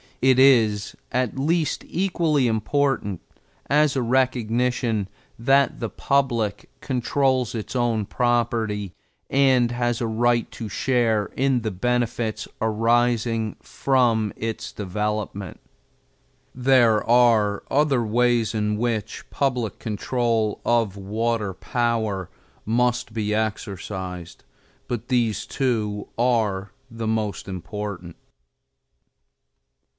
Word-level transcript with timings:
It 0.19 0.37
is 0.39 0.95
at 1.11 1.37
least 1.39 1.83
equally 1.87 2.47
important 2.47 3.21
as 3.67 3.95
a 3.95 4.03
recognition 4.03 5.07
that 5.39 5.79
the 5.79 5.89
public 5.89 6.69
controls 6.79 7.53
its 7.55 7.75
own 7.75 8.05
property 8.05 8.93
and 9.31 9.71
has 9.71 9.99
a 10.01 10.05
right 10.07 10.49
to 10.51 10.69
share 10.69 11.27
in 11.35 11.61
the 11.61 11.69
benefits 11.71 12.47
arising 12.61 13.55
from 13.61 14.31
its 14.35 14.71
development. 14.71 15.59
There 16.53 17.03
are 17.07 17.63
other 17.69 18.03
ways 18.03 18.53
in 18.55 18.77
which 18.77 19.23
public 19.29 19.77
control 19.79 20.61
of 20.63 20.97
water 20.97 21.53
power 21.53 22.29
must 22.65 23.11
be 23.13 23.33
exercised, 23.35 24.43
but 24.87 25.07
these 25.09 25.47
two 25.47 26.07
are 26.17 26.71
the 26.91 27.07
most 27.07 27.47
important. 27.47 28.15